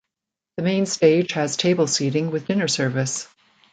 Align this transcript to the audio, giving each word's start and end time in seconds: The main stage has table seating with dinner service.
The 0.57 0.63
main 0.63 0.87
stage 0.87 1.33
has 1.33 1.55
table 1.57 1.85
seating 1.85 2.31
with 2.31 2.47
dinner 2.47 2.67
service. 2.67 3.27